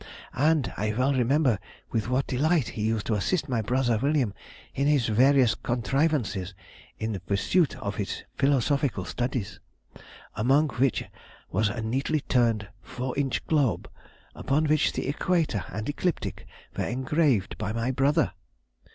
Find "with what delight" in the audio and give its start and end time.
1.91-2.69